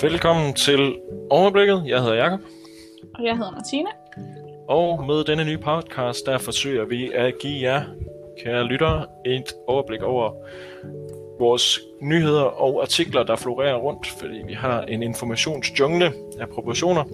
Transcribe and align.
Velkommen 0.00 0.54
til 0.54 0.98
Overblikket. 1.30 1.82
Jeg 1.86 2.00
hedder 2.02 2.14
Jakob. 2.14 2.40
Og 3.14 3.24
jeg 3.24 3.36
hedder 3.36 3.50
Martina. 3.50 3.88
Og 4.68 5.04
med 5.06 5.24
denne 5.24 5.44
nye 5.44 5.58
podcast, 5.58 6.26
der 6.26 6.38
forsøger 6.38 6.84
vi 6.84 7.12
at 7.12 7.34
give 7.40 7.70
jer, 7.70 7.84
kære 8.44 8.64
lyttere, 8.64 9.06
et 9.26 9.52
overblik 9.66 10.02
over 10.02 10.32
vores 11.38 11.80
nyheder 12.00 12.42
og 12.42 12.82
artikler, 12.82 13.22
der 13.22 13.36
florerer 13.36 13.76
rundt, 13.76 14.06
fordi 14.06 14.42
vi 14.46 14.52
har 14.52 14.82
en 14.82 15.02
informationsjungle 15.02 16.12
af 16.40 16.48
proportioner. 16.48 17.04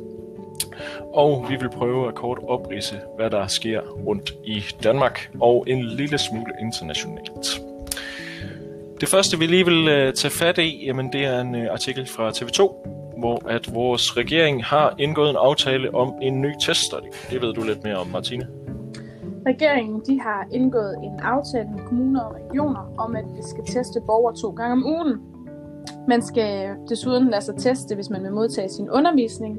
Og 1.15 1.47
vi 1.49 1.57
vil 1.57 1.71
prøve 1.71 2.09
at 2.09 2.15
kort 2.15 2.39
oprise, 2.49 3.01
hvad 3.17 3.31
der 3.31 3.47
sker 3.47 3.81
rundt 3.81 4.35
i 4.45 4.65
Danmark 4.83 5.31
og 5.41 5.65
en 5.69 5.85
lille 5.85 6.19
smule 6.19 6.53
internationalt. 6.61 7.63
Det 9.03 9.11
første, 9.11 9.39
vi 9.39 9.47
lige 9.47 9.65
vil 9.65 9.81
uh, 9.81 10.13
tage 10.15 10.31
fat 10.31 10.59
i, 10.59 10.85
jamen, 10.87 11.13
det 11.13 11.25
er 11.25 11.41
en 11.41 11.55
uh, 11.55 11.67
artikel 11.71 12.07
fra 12.07 12.31
TV2, 12.31 12.61
hvor 13.19 13.49
at 13.49 13.75
vores 13.75 14.17
regering 14.17 14.65
har 14.65 14.95
indgået 14.99 15.31
en 15.31 15.37
aftale 15.37 15.95
om 15.95 16.15
en 16.23 16.41
ny 16.41 16.53
teststrategi. 16.67 17.11
Det 17.31 17.43
ved 17.43 17.55
du 17.55 17.63
lidt 17.63 17.85
mere 17.85 17.97
om, 17.97 18.07
Martine. 18.07 18.47
Regeringen 19.47 20.01
de 20.07 20.21
har 20.21 20.47
indgået 20.53 20.95
en 21.03 21.21
aftale 21.21 21.69
med 21.77 21.81
kommuner 21.87 22.21
og 22.21 22.35
regioner 22.35 22.95
om, 22.99 23.17
at 23.17 23.25
vi 23.37 23.43
skal 23.43 23.65
teste 23.65 24.01
borgere 24.07 24.37
to 24.37 24.51
gange 24.51 24.73
om 24.73 24.87
ugen. 24.87 25.21
Man 26.09 26.23
skal 26.23 26.75
desuden 26.89 27.31
lade 27.31 27.45
sig 27.45 27.55
teste, 27.57 27.95
hvis 27.95 28.11
man 28.11 28.23
vil 28.23 28.33
modtage 28.33 28.69
sin 28.69 28.91
undervisning. 28.91 29.59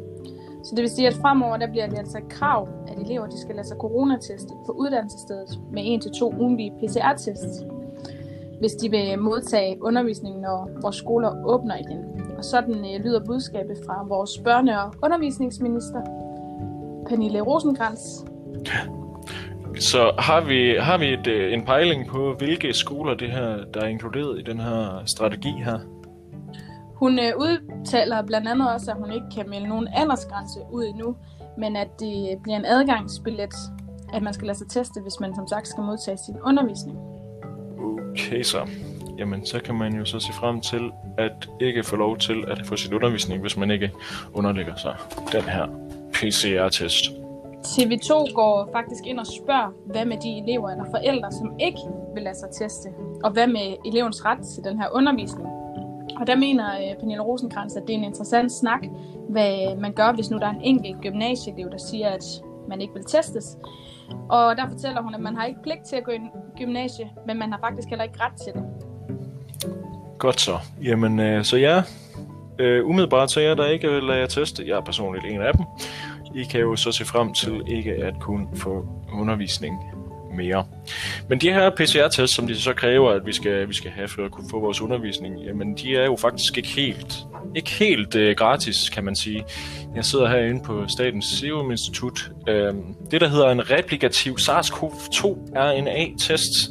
Så 0.63 0.75
det 0.75 0.81
vil 0.81 0.89
sige, 0.89 1.07
at 1.07 1.13
fremover 1.13 1.57
der 1.57 1.71
bliver 1.71 1.87
det 1.87 1.97
altså 1.97 2.17
et 2.17 2.29
krav, 2.29 2.69
at 2.87 2.97
elever 3.05 3.27
de 3.27 3.41
skal 3.41 3.55
lade 3.55 3.67
sig 3.67 3.77
coronateste 3.77 4.53
på 4.65 4.71
uddannelsesstedet 4.71 5.59
med 5.71 5.81
en 5.85 6.01
til 6.01 6.11
to 6.11 6.33
ugenlige 6.39 6.71
PCR-tests, 6.79 7.63
hvis 8.59 8.71
de 8.71 8.89
vil 8.89 9.19
modtage 9.19 9.83
undervisning, 9.83 10.39
når 10.39 10.69
vores 10.81 10.95
skoler 10.95 11.45
åbner 11.45 11.75
igen. 11.75 11.99
Og 12.37 12.43
sådan 12.43 12.75
øh, 12.75 13.03
lyder 13.03 13.25
budskabet 13.25 13.77
fra 13.85 14.05
vores 14.07 14.31
børne- 14.31 14.77
og 14.83 14.93
undervisningsminister, 15.03 16.01
Pernille 17.09 17.41
rosenkrantz 17.41 18.01
Så 19.79 20.11
har 20.19 20.41
vi, 20.41 20.75
har 20.79 20.97
vi 20.97 21.13
et, 21.13 21.27
øh, 21.27 21.53
en 21.53 21.65
pejling 21.65 22.07
på, 22.07 22.33
hvilke 22.37 22.73
skoler 22.73 23.13
det 23.13 23.31
her, 23.31 23.57
der 23.73 23.81
er 23.81 23.87
inkluderet 23.87 24.39
i 24.39 24.41
den 24.41 24.59
her 24.59 25.03
strategi 25.05 25.51
her? 25.65 25.79
Hun 26.95 27.19
øh, 27.19 27.33
udtaler 27.37 28.21
blandt 28.21 28.47
andet 28.47 28.73
også, 28.73 28.91
at 28.91 28.97
hun 28.97 29.11
ikke 29.11 29.25
kan 29.35 29.49
melde 29.49 29.67
nogen 29.67 29.87
aldersgrænse 29.95 30.59
ud 30.71 30.83
endnu, 30.83 31.15
men 31.57 31.75
at 31.75 31.99
det 31.99 32.37
bliver 32.43 32.57
en 32.57 32.65
adgangsbillet, 32.65 33.53
at 34.13 34.23
man 34.23 34.33
skal 34.33 34.47
lade 34.47 34.57
sig 34.57 34.67
teste, 34.69 35.01
hvis 35.01 35.19
man 35.19 35.35
som 35.35 35.47
sagt 35.47 35.67
skal 35.67 35.83
modtage 35.83 36.17
sin 36.17 36.35
undervisning. 36.45 37.12
Okay 38.13 38.43
så. 38.43 38.67
Jamen, 39.17 39.45
så 39.45 39.59
kan 39.59 39.75
man 39.75 39.93
jo 39.93 40.05
så 40.05 40.19
se 40.19 40.33
frem 40.33 40.61
til 40.61 40.91
at 41.17 41.49
ikke 41.61 41.83
få 41.83 41.95
lov 41.95 42.17
til 42.17 42.43
at 42.47 42.65
få 42.65 42.75
sin 42.75 42.93
undervisning, 42.93 43.41
hvis 43.41 43.57
man 43.57 43.71
ikke 43.71 43.91
underlægger 44.33 44.75
sig 44.75 44.95
den 45.31 45.41
her 45.41 45.67
PCR-test. 46.13 47.03
TV2 47.65 48.33
går 48.33 48.69
faktisk 48.71 49.05
ind 49.05 49.19
og 49.19 49.27
spørger, 49.27 49.71
hvad 49.85 50.05
med 50.05 50.17
de 50.17 50.41
elever 50.43 50.69
eller 50.69 50.85
forældre, 50.91 51.31
som 51.31 51.59
ikke 51.59 51.79
vil 52.13 52.23
lade 52.23 52.35
sig 52.39 52.49
teste, 52.51 52.89
og 53.23 53.31
hvad 53.31 53.47
med 53.47 53.75
elevens 53.85 54.25
ret 54.25 54.39
til 54.55 54.63
den 54.63 54.79
her 54.81 54.87
undervisning. 54.93 55.49
Og 56.19 56.27
der 56.27 56.35
mener 56.35 56.65
øh, 56.75 56.99
Pernille 56.99 57.23
Rosenkrantz, 57.23 57.75
at 57.75 57.83
det 57.87 57.93
er 57.93 57.97
en 57.97 58.03
interessant 58.03 58.51
snak, 58.51 58.81
hvad 59.29 59.75
man 59.75 59.93
gør, 59.93 60.11
hvis 60.11 60.29
nu 60.29 60.37
der 60.37 60.45
er 60.45 60.53
en 60.53 60.61
enkelt 60.61 61.01
gymnasieelev, 61.01 61.71
der 61.71 61.77
siger, 61.77 62.09
at 62.09 62.23
man 62.69 62.81
ikke 62.81 62.93
vil 62.93 63.05
testes. 63.05 63.57
Og 64.29 64.57
der 64.57 64.69
fortæller 64.69 65.01
hun, 65.01 65.15
at 65.15 65.21
man 65.21 65.35
har 65.35 65.45
ikke 65.45 65.61
pligt 65.63 65.83
til 65.85 65.95
at 65.95 66.03
gå 66.03 66.11
i 66.11 66.15
en 66.15 66.29
gymnasie, 66.57 67.09
men 67.27 67.39
man 67.39 67.51
har 67.51 67.59
faktisk 67.59 67.89
heller 67.89 68.03
ikke 68.03 68.19
ret 68.19 68.33
til 68.33 68.53
det. 68.53 68.63
Godt 70.19 70.41
så. 70.41 70.57
Jamen, 70.83 71.19
øh, 71.19 71.43
så 71.43 71.57
ja, 71.57 71.83
øh, 72.59 72.85
umiddelbart 72.85 73.31
så 73.31 73.39
jeg 73.39 73.57
der 73.57 73.65
ikke 73.65 73.87
øh, 73.87 73.95
vil 73.95 74.03
lade 74.03 74.19
jer 74.19 74.27
teste. 74.27 74.63
Jeg 74.67 74.77
er 74.77 74.81
personligt 74.81 75.25
en 75.25 75.41
af 75.41 75.53
dem. 75.53 75.65
I 76.35 76.43
kan 76.43 76.61
jo 76.61 76.75
så 76.75 76.91
se 76.91 77.05
frem 77.05 77.33
til 77.33 77.61
ikke 77.67 77.91
at 77.91 78.13
kunne 78.19 78.47
få 78.55 78.87
undervisning 79.13 79.92
mere. 80.35 80.65
Men 81.29 81.41
de 81.41 81.53
her 81.53 81.69
PCR-tests, 81.69 82.35
som 82.35 82.47
de 82.47 82.61
så 82.61 82.73
kræver, 82.73 83.11
at 83.11 83.25
vi 83.25 83.33
skal, 83.33 83.69
vi 83.69 83.73
skal 83.73 83.91
have 83.91 84.07
for 84.07 84.25
at 84.25 84.31
kunne 84.31 84.49
få 84.51 84.59
vores 84.59 84.81
undervisning, 84.81 85.39
jamen 85.39 85.77
de 85.77 85.95
er 85.95 86.05
jo 86.05 86.15
faktisk 86.15 86.57
ikke 86.57 86.69
helt, 86.69 87.17
ikke 87.55 87.69
helt 87.69 88.15
øh, 88.15 88.35
gratis, 88.35 88.89
kan 88.89 89.03
man 89.03 89.15
sige. 89.15 89.43
Jeg 89.95 90.05
sidder 90.05 90.27
herinde 90.27 90.63
på 90.63 90.87
Statens 90.87 91.25
Serum 91.25 91.71
Institut. 91.71 92.31
Øh, 92.47 92.73
det, 93.11 93.21
der 93.21 93.27
hedder 93.27 93.49
en 93.49 93.71
replikativ 93.71 94.35
SARS-CoV-2 94.39 95.27
RNA-test, 95.55 96.69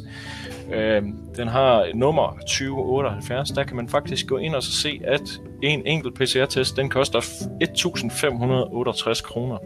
Øh, 0.71 1.03
den 1.37 1.47
har 1.47 1.87
nummer 1.95 2.37
2078. 2.39 3.49
Der 3.49 3.63
kan 3.63 3.75
man 3.75 3.89
faktisk 3.89 4.27
gå 4.27 4.37
ind 4.37 4.55
og 4.55 4.63
så 4.63 4.71
se, 4.71 5.01
at 5.03 5.21
en 5.61 5.87
enkelt 5.87 6.15
PCR-test, 6.15 6.77
den 6.77 6.89
koster 6.89 7.19
1.568 7.19 9.23
kroner. 9.23 9.57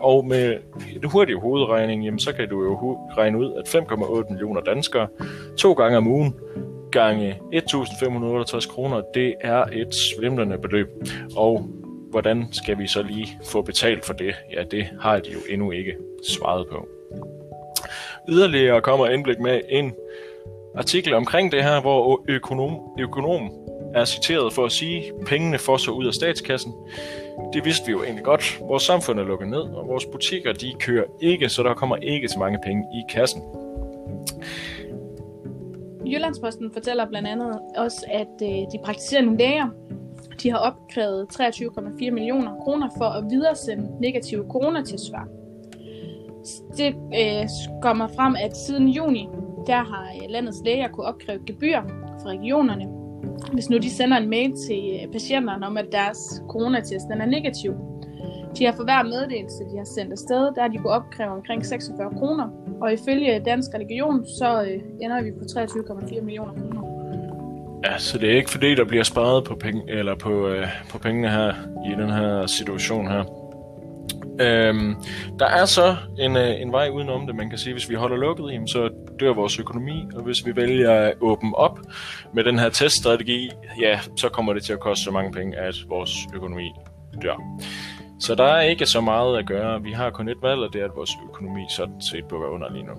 Og 0.00 0.26
med 0.26 0.56
det 1.02 1.10
hurtige 1.10 1.40
hovedregning, 1.40 2.04
jamen, 2.04 2.18
så 2.18 2.32
kan 2.32 2.48
du 2.48 2.64
jo 2.64 2.98
regne 3.16 3.38
ud, 3.38 3.52
at 3.52 3.74
5,8 3.74 4.30
millioner 4.30 4.60
danskere 4.60 5.08
to 5.58 5.72
gange 5.72 5.96
om 5.96 6.06
ugen 6.06 6.34
gange 6.92 7.40
1.568 7.54 8.72
kroner, 8.72 9.02
det 9.14 9.34
er 9.40 9.64
et 9.64 9.94
svimlende 9.94 10.58
beløb. 10.58 10.88
Og 11.36 11.68
hvordan 12.10 12.44
skal 12.52 12.78
vi 12.78 12.86
så 12.86 13.02
lige 13.02 13.38
få 13.44 13.62
betalt 13.62 14.04
for 14.04 14.12
det? 14.12 14.34
Ja, 14.52 14.62
det 14.70 14.86
har 15.00 15.18
de 15.18 15.32
jo 15.32 15.38
endnu 15.50 15.70
ikke 15.70 15.96
svaret 16.28 16.68
på. 16.68 16.88
Yderligere 18.28 18.80
kommer 18.80 19.06
indblik 19.06 19.40
med 19.40 19.60
en 19.68 19.94
artikel 20.76 21.14
omkring 21.14 21.52
det 21.52 21.62
her, 21.62 21.80
hvor 21.80 22.24
økonom, 22.28 22.80
økonom 22.98 23.50
er 23.94 24.04
citeret 24.04 24.52
for 24.52 24.64
at 24.64 24.72
sige, 24.72 25.12
pengene 25.26 25.58
får 25.58 25.76
så 25.76 25.90
ud 25.90 26.06
af 26.06 26.14
statskassen. 26.14 26.72
Det 27.52 27.64
vidste 27.64 27.86
vi 27.86 27.92
jo 27.92 28.02
egentlig 28.02 28.24
godt. 28.24 28.60
Vores 28.60 28.82
samfund 28.82 29.20
er 29.20 29.24
lukket 29.24 29.48
ned, 29.48 29.60
og 29.60 29.88
vores 29.88 30.06
butikker 30.06 30.52
de 30.52 30.74
kører 30.78 31.04
ikke, 31.20 31.48
så 31.48 31.62
der 31.62 31.74
kommer 31.74 31.96
ikke 31.96 32.28
så 32.28 32.38
mange 32.38 32.58
penge 32.64 32.84
i 32.94 33.02
kassen. 33.14 33.42
Jyllandsposten 36.06 36.72
fortæller 36.72 37.06
blandt 37.06 37.28
andet 37.28 37.58
også, 37.76 38.06
at 38.08 38.42
øh, 38.42 38.48
de 38.48 38.78
praktiserende 38.84 39.36
læger 39.36 39.68
de 40.42 40.50
har 40.50 40.58
opkrævet 40.58 41.26
23,4 41.40 42.10
millioner 42.10 42.54
kroner 42.64 42.88
for 42.98 43.04
at 43.04 43.24
videresende 43.30 44.00
negative 44.00 44.44
coronatilsvar. 44.50 45.28
Det 46.76 46.94
øh, 47.20 47.48
kommer 47.82 48.08
frem, 48.08 48.36
at 48.38 48.56
siden 48.56 48.88
juni 48.88 49.28
der 49.66 49.82
har 49.92 50.06
øh, 50.14 50.30
landets 50.30 50.62
læger 50.64 50.88
kunne 50.88 51.06
opkræve 51.06 51.40
gebyr 51.46 51.80
fra 52.22 52.28
regionerne, 52.28 52.86
hvis 53.52 53.70
nu 53.70 53.76
de 53.78 53.90
sender 53.90 54.16
en 54.16 54.30
mail 54.30 54.52
til 54.68 54.82
øh, 54.94 55.12
patienterne 55.12 55.66
om, 55.66 55.76
at 55.76 55.86
deres 55.92 56.42
coronatest 56.48 57.06
den 57.12 57.20
er 57.20 57.26
negativ. 57.26 57.74
De 58.58 58.64
har 58.64 58.72
for 58.72 58.84
hver 58.84 59.02
meddelelse, 59.02 59.64
de 59.72 59.76
har 59.76 59.84
sendt 59.84 60.12
afsted, 60.12 60.54
der 60.54 60.60
har 60.60 60.68
de 60.68 60.78
kunne 60.78 60.92
opkræve 60.92 61.30
omkring 61.30 61.66
46 61.66 62.10
kroner. 62.18 62.48
Og 62.80 62.92
ifølge 62.92 63.42
Dansk 63.44 63.70
Religion, 63.74 64.26
så 64.38 64.62
øh, 64.62 64.80
ender 65.00 65.22
vi 65.22 65.30
på 65.32 65.44
23,4 65.44 66.20
millioner 66.20 66.52
kroner. 66.52 66.82
Ja, 67.84 67.98
så 67.98 68.18
det 68.18 68.32
er 68.32 68.36
ikke 68.36 68.50
fordi, 68.50 68.74
der 68.74 68.84
bliver 68.84 69.04
sparet 69.04 69.44
på, 69.44 69.54
penge, 69.54 69.82
eller 69.88 70.14
på, 70.14 70.48
øh, 70.48 70.66
på 70.90 70.98
pengene 70.98 71.30
her 71.30 71.54
i 71.86 72.02
den 72.02 72.10
her 72.10 72.46
situation 72.46 73.06
her. 73.06 73.45
Øhm, 74.40 74.94
der 75.38 75.46
er 75.46 75.64
så 75.64 75.96
en, 76.18 76.36
øh, 76.36 76.60
en 76.60 76.72
vej 76.72 76.88
udenom 76.88 77.26
det, 77.26 77.36
man 77.36 77.50
kan 77.50 77.58
sige, 77.58 77.72
hvis 77.72 77.90
vi 77.90 77.94
holder 77.94 78.16
lukket, 78.16 78.52
jamen, 78.52 78.68
så 78.68 78.90
dør 79.20 79.32
vores 79.32 79.58
økonomi, 79.58 80.08
og 80.14 80.22
hvis 80.22 80.46
vi 80.46 80.56
vælger 80.56 80.92
at 80.92 81.14
åbne 81.20 81.54
op 81.54 81.78
med 82.34 82.44
den 82.44 82.58
her 82.58 82.68
teststrategi, 82.68 83.50
ja, 83.80 84.00
så 84.16 84.28
kommer 84.28 84.52
det 84.52 84.62
til 84.64 84.72
at 84.72 84.80
koste 84.80 85.04
så 85.04 85.10
mange 85.10 85.32
penge, 85.32 85.56
at 85.56 85.74
vores 85.88 86.10
økonomi 86.34 86.72
dør. 87.22 87.42
Så 88.20 88.34
der 88.34 88.44
er 88.44 88.60
ikke 88.60 88.86
så 88.86 89.00
meget 89.00 89.38
at 89.38 89.46
gøre. 89.46 89.82
Vi 89.82 89.92
har 89.92 90.10
kun 90.10 90.28
et 90.28 90.42
valg, 90.42 90.60
og 90.60 90.72
det 90.72 90.80
er, 90.80 90.84
at 90.84 90.96
vores 90.96 91.10
økonomi 91.30 91.60
sådan 91.70 92.00
set 92.00 92.24
bukker 92.24 92.48
under 92.48 92.72
lige 92.72 92.84
nu. 92.84 92.92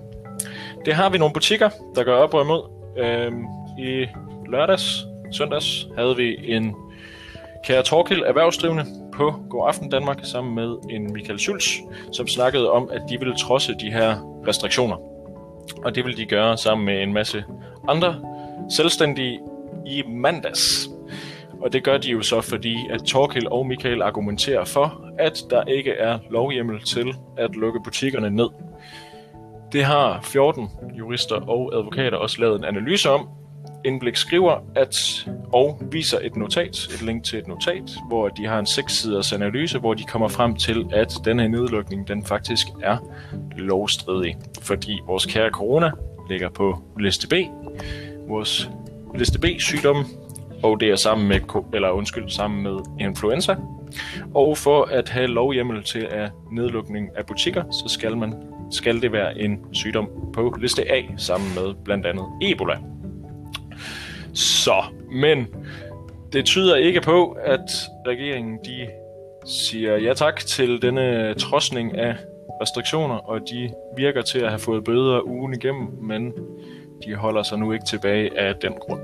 Det 0.84 0.94
har 0.94 1.10
vi 1.10 1.18
nogle 1.18 1.34
butikker, 1.34 1.70
der 1.94 2.04
gør 2.04 2.16
op 2.16 2.34
og 2.34 2.42
imod. 2.42 2.62
Øhm, 2.98 3.44
I 3.78 4.06
lørdags, 4.48 5.04
søndags, 5.32 5.86
havde 5.96 6.16
vi 6.16 6.36
en 6.52 6.74
Kære 7.64 7.82
Torkild, 7.82 8.22
erhvervsdrivende 8.22 8.84
på 9.18 9.34
God 9.50 9.68
Aften 9.68 9.90
Danmark 9.90 10.18
sammen 10.22 10.54
med 10.54 10.76
en 10.90 11.12
Michael 11.12 11.38
Schulz, 11.38 11.76
som 12.12 12.26
snakkede 12.26 12.70
om, 12.70 12.90
at 12.92 13.02
de 13.08 13.18
ville 13.18 13.34
trodse 13.36 13.74
de 13.80 13.90
her 13.90 14.40
restriktioner. 14.46 14.96
Og 15.84 15.94
det 15.94 16.04
vil 16.04 16.16
de 16.16 16.26
gøre 16.26 16.56
sammen 16.56 16.84
med 16.86 17.02
en 17.02 17.12
masse 17.12 17.44
andre 17.88 18.20
selvstændige 18.70 19.40
i 19.86 20.02
mandags. 20.08 20.90
Og 21.60 21.72
det 21.72 21.84
gør 21.84 21.98
de 21.98 22.10
jo 22.10 22.22
så, 22.22 22.40
fordi 22.40 22.76
at 22.90 23.00
Torkild 23.02 23.46
og 23.46 23.66
Michael 23.66 24.02
argumenterer 24.02 24.64
for, 24.64 25.04
at 25.18 25.38
der 25.50 25.64
ikke 25.64 25.92
er 25.92 26.18
lovhjemmel 26.30 26.80
til 26.80 27.14
at 27.36 27.56
lukke 27.56 27.80
butikkerne 27.84 28.30
ned. 28.30 28.48
Det 29.72 29.84
har 29.84 30.20
14 30.22 30.70
jurister 30.98 31.36
og 31.36 31.70
advokater 31.74 32.16
også 32.16 32.40
lavet 32.40 32.58
en 32.58 32.64
analyse 32.64 33.10
om, 33.10 33.28
Indblik 33.84 34.16
skriver, 34.16 34.64
at 34.76 34.94
og 35.52 35.82
viser 35.90 36.18
et 36.22 36.36
notat, 36.36 36.88
et 36.94 37.02
link 37.02 37.24
til 37.24 37.38
et 37.38 37.48
notat, 37.48 37.96
hvor 38.08 38.28
de 38.28 38.46
har 38.46 38.58
en 38.58 38.66
6-siders 38.66 39.32
analyse, 39.32 39.78
hvor 39.78 39.94
de 39.94 40.04
kommer 40.04 40.28
frem 40.28 40.56
til, 40.56 40.86
at 40.92 41.12
denne 41.24 41.48
nedlukning 41.48 42.08
den 42.08 42.24
faktisk 42.24 42.66
er 42.82 42.96
lovstridig, 43.56 44.36
fordi 44.62 45.00
vores 45.06 45.26
kære 45.26 45.50
corona 45.50 45.90
ligger 46.30 46.48
på 46.48 46.82
liste 46.98 47.28
B. 47.28 47.32
Vores 48.28 48.70
liste 49.14 49.38
B-sygdomme 49.38 50.04
og 50.62 50.80
det 50.80 50.90
er 50.90 50.96
sammen 50.96 51.28
med, 51.28 51.40
eller 51.74 51.90
undskyld, 51.90 52.28
sammen 52.28 52.62
med 52.62 52.78
influenza. 53.00 53.56
Og 54.34 54.58
for 54.58 54.84
at 54.84 55.08
have 55.08 55.26
lovhjemmel 55.26 55.82
til 55.82 56.08
at 56.10 56.30
nedlukning 56.52 57.08
af 57.16 57.26
butikker, 57.26 57.62
så 57.70 57.84
skal 57.88 58.16
man 58.16 58.34
skal 58.70 59.02
det 59.02 59.12
være 59.12 59.38
en 59.38 59.58
sygdom 59.72 60.08
på 60.32 60.54
liste 60.60 60.92
A, 60.92 61.02
sammen 61.16 61.54
med 61.54 61.74
blandt 61.84 62.06
andet 62.06 62.24
Ebola. 62.42 62.78
Så, 64.38 64.84
men 65.12 65.46
det 66.32 66.44
tyder 66.44 66.76
ikke 66.76 67.00
på, 67.00 67.36
at 67.44 67.70
regeringen 68.06 68.58
de 68.64 68.86
siger 69.46 69.96
ja 69.96 70.14
tak 70.14 70.40
til 70.40 70.82
denne 70.82 71.34
trodsning 71.34 71.98
af 71.98 72.16
restriktioner, 72.62 73.14
og 73.14 73.40
de 73.40 73.70
virker 73.96 74.22
til 74.22 74.38
at 74.38 74.48
have 74.48 74.58
fået 74.58 74.84
bøder 74.84 75.26
ugen 75.26 75.54
igennem, 75.54 75.88
men 76.02 76.32
de 77.04 77.14
holder 77.14 77.42
sig 77.42 77.58
nu 77.58 77.72
ikke 77.72 77.84
tilbage 77.84 78.38
af 78.38 78.54
den 78.56 78.72
grund. 78.72 79.00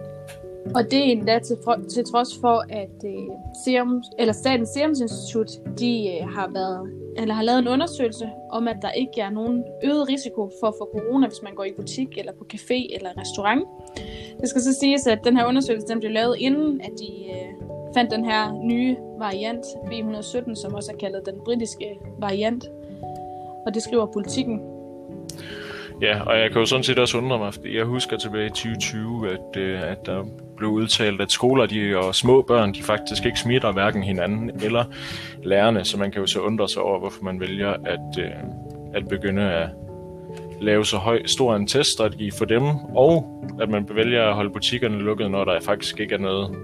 Og 0.75 0.85
det 0.91 0.99
er 0.99 1.05
endda 1.05 1.39
til, 1.39 1.57
til 1.95 2.05
trods 2.13 2.29
for, 2.41 2.65
at 2.71 2.97
øh, 3.05 3.29
Serum, 3.65 4.03
eller 4.19 4.33
Statens 4.33 4.69
Serum 4.69 4.91
Institut 4.91 5.51
de, 5.79 5.93
øh, 6.15 6.29
har, 6.29 6.51
været, 6.53 6.91
eller 7.17 7.35
har 7.35 7.43
lavet 7.43 7.59
en 7.59 7.69
undersøgelse 7.69 8.29
om, 8.51 8.69
at 8.69 8.77
der 8.83 8.91
ikke 8.91 9.21
er 9.21 9.31
nogen 9.31 9.65
øget 9.85 10.09
risiko 10.09 10.51
for 10.61 10.67
at 10.67 10.75
få 10.81 10.89
corona, 10.93 11.27
hvis 11.27 11.43
man 11.43 11.55
går 11.55 11.65
i 11.65 11.73
butik, 11.77 12.19
eller 12.19 12.33
på 12.33 12.47
café 12.55 12.95
eller 12.95 13.11
restaurant. 13.21 13.63
Det 14.41 14.49
skal 14.49 14.63
så 14.63 14.73
siges, 14.81 15.07
at 15.07 15.19
den 15.25 15.37
her 15.37 15.47
undersøgelse 15.47 15.87
den 15.87 16.01
blev 16.01 16.13
lavet 16.13 16.37
inden, 16.39 16.81
at 16.81 16.91
de 16.99 17.31
øh, 17.31 17.67
fandt 17.95 18.11
den 18.11 18.25
her 18.25 18.53
nye 18.53 18.97
variant, 19.19 19.65
B117, 19.65 20.55
som 20.55 20.75
også 20.75 20.93
er 20.93 20.97
kaldet 20.97 21.23
den 21.27 21.35
britiske 21.45 21.99
variant. 22.19 22.65
Og 23.67 23.75
det 23.75 23.83
skriver 23.83 24.07
politikken. 24.07 24.61
Ja, 26.01 26.21
og 26.23 26.39
jeg 26.39 26.51
kan 26.51 26.61
jo 26.61 26.67
sådan 26.67 26.85
set 26.85 26.99
også 26.99 27.19
undre 27.19 27.39
mig, 27.39 27.55
fordi 27.55 27.77
jeg 27.77 27.85
husker 27.85 28.17
tilbage 28.17 28.47
i 28.47 28.51
2020, 28.51 29.31
at, 29.31 29.57
øh, 29.57 29.91
at 29.91 30.07
der 30.07 30.25
blev 30.57 30.71
udtalt, 30.71 31.21
at 31.21 31.33
skoler 31.33 31.67
de, 31.67 31.97
og 31.97 32.15
små 32.15 32.43
børn 32.43 32.75
de 32.75 32.83
faktisk 32.83 33.27
ikke 33.27 33.39
smitter 33.39 33.73
hverken 33.73 34.03
hinanden 34.03 34.51
eller 34.65 34.85
lærerne, 35.43 35.85
så 35.85 35.99
man 35.99 36.11
kan 36.11 36.21
jo 36.21 36.27
så 36.27 36.41
undre 36.41 36.69
sig 36.69 36.83
over, 36.83 36.99
hvorfor 36.99 37.25
man 37.25 37.41
vælger 37.41 37.73
at, 37.73 38.19
øh, 38.19 38.31
at 38.95 39.09
begynde 39.09 39.43
at 39.43 39.69
lave 40.65 40.85
så 40.85 40.97
høj, 40.97 41.27
stor 41.27 41.57
en 41.57 41.67
teststrategi 41.67 42.31
for 42.31 42.45
dem, 42.45 42.63
og 42.97 43.43
at 43.61 43.69
man 43.71 43.89
vælger 43.95 44.23
at 44.29 44.35
holde 44.35 44.51
butikkerne 44.51 44.99
lukket, 44.99 45.31
når 45.31 45.45
der 45.45 45.61
faktisk 45.61 46.01
ikke 46.01 46.15
er 46.15 46.19
noget 46.19 46.57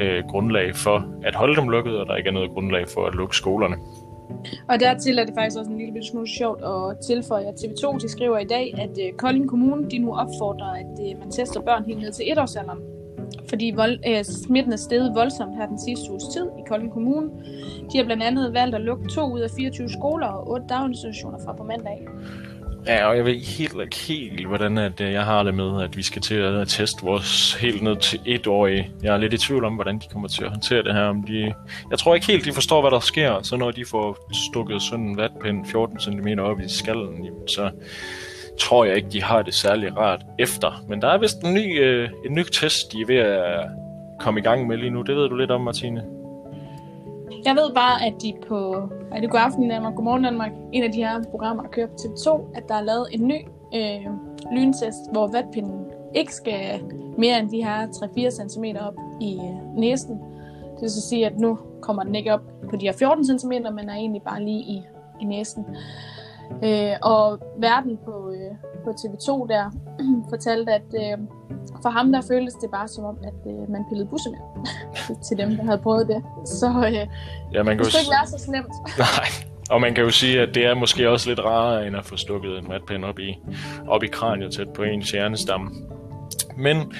øh, 0.00 0.24
grundlag 0.28 0.76
for 0.76 1.08
at 1.24 1.34
holde 1.34 1.56
dem 1.60 1.68
lukket, 1.68 1.98
og 1.98 2.06
der 2.06 2.16
ikke 2.16 2.28
er 2.28 2.32
noget 2.32 2.50
grundlag 2.50 2.88
for 2.94 3.06
at 3.06 3.14
lukke 3.14 3.36
skolerne. 3.36 3.76
Og 4.68 4.80
dertil 4.80 5.18
er 5.18 5.24
det 5.24 5.34
faktisk 5.34 5.58
også 5.58 5.70
en 5.70 5.78
lille 5.78 6.04
smule 6.10 6.28
sjovt 6.28 6.62
at 6.64 6.96
tilføje, 7.06 7.44
at 7.44 7.54
TV2 7.54 7.98
de 7.98 8.08
skriver 8.08 8.38
i 8.38 8.44
dag, 8.44 8.74
at 8.78 8.98
øh, 9.06 9.12
Kolding 9.12 9.48
Kommune 9.48 9.90
de 9.90 9.98
nu 9.98 10.14
opfordrer, 10.14 10.72
at 10.72 11.10
øh, 11.10 11.18
man 11.18 11.30
tester 11.30 11.60
børn 11.60 11.84
helt 11.84 12.00
ned 12.00 12.12
til 12.12 12.32
etårsalderen. 12.32 12.78
Fordi 13.48 13.72
vold, 13.76 13.98
øh, 14.08 14.24
smitten 14.24 14.72
er 14.72 14.76
steget 14.76 15.14
voldsomt 15.14 15.56
her 15.56 15.66
den 15.66 15.78
sidste 15.78 16.10
uges 16.10 16.24
tid 16.32 16.46
i 16.58 16.62
Kolding 16.68 16.92
Kommune. 16.92 17.30
De 17.92 17.98
har 17.98 18.04
blandt 18.04 18.22
andet 18.22 18.54
valgt 18.54 18.74
at 18.74 18.80
lukke 18.80 19.08
to 19.08 19.32
ud 19.32 19.40
af 19.40 19.50
24 19.56 19.88
skoler 19.88 20.26
og 20.26 20.50
otte 20.50 20.66
daginstitutioner 20.68 21.38
fra 21.44 21.52
på 21.52 21.62
mandag. 21.62 22.08
Ja, 22.86 23.06
og 23.06 23.16
jeg 23.16 23.24
ved 23.24 23.34
helt 23.34 23.76
ikke 23.82 23.96
helt, 23.96 24.46
hvordan 24.46 24.78
at, 24.78 25.00
øh, 25.00 25.12
jeg 25.12 25.24
har 25.24 25.42
det 25.42 25.54
med, 25.54 25.82
at 25.82 25.96
vi 25.96 26.02
skal 26.02 26.22
til 26.22 26.34
at 26.34 26.68
teste 26.68 27.02
vores 27.02 27.54
helt 27.54 27.82
ned 27.82 27.96
til 27.96 28.20
et 28.26 28.46
år. 28.46 28.66
Jeg 28.66 29.14
er 29.14 29.16
lidt 29.16 29.32
i 29.32 29.38
tvivl 29.38 29.64
om, 29.64 29.74
hvordan 29.74 29.98
de 29.98 30.06
kommer 30.12 30.28
til 30.28 30.44
at 30.44 30.50
håndtere 30.50 30.82
det 30.82 30.94
her. 30.94 31.02
Om 31.02 31.22
de... 31.22 31.54
Jeg 31.90 31.98
tror 31.98 32.14
ikke 32.14 32.26
helt, 32.26 32.44
de 32.44 32.52
forstår, 32.52 32.80
hvad 32.80 32.90
der 32.90 33.00
sker. 33.00 33.42
Så 33.42 33.56
når 33.56 33.70
de 33.70 33.84
får 33.84 34.32
stukket 34.50 34.82
sådan 34.82 35.04
en 35.04 35.16
vatpind 35.16 35.66
14 35.66 36.00
cm 36.00 36.28
op 36.38 36.60
i 36.60 36.68
skallen, 36.68 37.26
så 37.48 37.70
tror 38.60 38.84
jeg 38.84 38.96
ikke, 38.96 39.08
de 39.12 39.22
har 39.22 39.42
det 39.42 39.54
særlig 39.54 39.96
rart 39.96 40.20
efter. 40.38 40.84
Men 40.88 41.02
der 41.02 41.08
er 41.08 41.18
vist 41.18 41.42
en 41.44 41.54
ny, 41.54 41.80
øh, 41.80 42.08
en 42.26 42.34
ny 42.34 42.44
test, 42.52 42.92
de 42.92 43.00
er 43.00 43.06
ved 43.06 43.16
at 43.16 43.66
komme 44.20 44.40
i 44.40 44.42
gang 44.42 44.66
med 44.66 44.76
lige 44.76 44.90
nu. 44.90 45.02
Det 45.02 45.16
ved 45.16 45.28
du 45.28 45.36
lidt 45.36 45.50
om, 45.50 45.60
Martine. 45.60 46.15
Jeg 47.46 47.56
ved 47.56 47.74
bare, 47.74 48.06
at 48.06 48.14
de 48.22 48.32
på 48.48 48.88
er 49.12 49.20
det 49.20 49.30
God 49.30 49.40
Aften 49.40 49.68
Danmark, 49.68 49.94
Godmorgen 49.94 50.24
Danmark, 50.24 50.52
en 50.72 50.82
af 50.82 50.92
de 50.92 50.98
her 50.98 51.22
programmer, 51.30 51.62
der 51.62 51.70
kører 51.70 51.86
på 51.86 51.94
TV2, 51.94 52.56
at 52.56 52.68
der 52.68 52.74
er 52.74 52.82
lavet 52.82 53.08
en 53.12 53.28
ny 53.28 53.40
øh, 53.74 54.06
lyntest, 54.52 55.10
hvor 55.12 55.26
vatpinden 55.26 55.84
ikke 56.14 56.34
skal 56.34 56.82
mere 57.18 57.38
end 57.40 57.50
de 57.50 57.64
her 57.64 57.86
3-4 57.86 58.48
cm 58.48 58.64
op 58.80 58.94
i 59.20 59.34
øh, 59.34 59.76
næsen. 59.78 60.14
Det 60.74 60.80
vil 60.80 60.90
så 60.90 61.08
sige, 61.08 61.26
at 61.26 61.38
nu 61.38 61.58
kommer 61.82 62.02
den 62.02 62.14
ikke 62.14 62.34
op 62.34 62.42
på 62.70 62.76
de 62.76 62.86
her 62.86 62.92
14 62.92 63.38
cm, 63.38 63.48
men 63.50 63.88
er 63.88 63.94
egentlig 63.94 64.22
bare 64.22 64.44
lige 64.44 64.60
i, 64.60 64.82
i 65.20 65.24
næsen. 65.24 65.66
Øh, 66.64 66.94
og 67.02 67.38
verden 67.58 67.98
på, 68.04 68.30
øh, 68.30 68.52
på 68.84 68.90
TV2 68.90 69.46
der 69.54 69.64
fortalte, 70.32 70.72
at 70.72 70.90
øh, 70.94 71.18
for 71.82 71.88
ham 71.88 72.12
der 72.12 72.20
føltes 72.20 72.54
det 72.54 72.70
bare 72.70 72.88
som 72.88 73.04
om, 73.04 73.16
at 73.22 73.40
øh, 73.52 73.70
man 73.70 73.84
pillede 73.88 74.08
busse 74.08 74.30
med 74.30 74.40
til 75.28 75.38
dem, 75.38 75.56
der 75.56 75.64
havde 75.64 75.78
prøvet 75.78 76.08
det. 76.08 76.22
Så 76.46 76.68
øh, 76.86 77.06
ja, 77.54 77.62
man 77.62 77.76
kan 77.76 77.84
det 77.84 77.86
skulle 77.86 78.02
ikke 78.02 78.16
være 78.18 78.26
så 78.26 78.38
slemt. 78.38 78.74
Nej, 78.98 79.28
og 79.70 79.80
man 79.80 79.94
kan 79.94 80.04
jo 80.04 80.10
sige, 80.10 80.40
at 80.40 80.54
det 80.54 80.64
er 80.66 80.74
måske 80.74 81.10
også 81.10 81.28
lidt 81.28 81.40
rarere, 81.40 81.86
end 81.86 81.96
at 81.96 82.04
få 82.04 82.16
stukket 82.16 82.58
en 82.58 82.68
vatpind 82.68 83.04
op 83.04 83.18
i, 83.18 83.38
op 83.88 84.02
i 84.02 84.06
kraniet 84.06 84.52
tæt 84.52 84.68
på 84.68 84.82
en 84.82 85.02
hjernestamme. 85.02 85.70
Men 86.56 86.92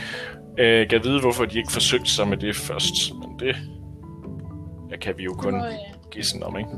øh, 0.59 0.89
kan 0.89 1.01
vide, 1.05 1.21
hvorfor 1.21 1.45
de 1.45 1.59
ikke 1.59 1.73
forsøgte 1.73 2.11
sig 2.11 2.29
med 2.29 2.37
det 2.37 2.57
først. 2.57 3.15
Men 3.15 3.39
det 3.39 3.57
ja, 4.91 4.97
kan 4.97 5.15
vi 5.19 5.25
jo 5.25 5.35
kun 5.35 5.55
ja. 6.17 6.23
sådan 6.23 6.43
om, 6.43 6.59
ikke? 6.59 6.71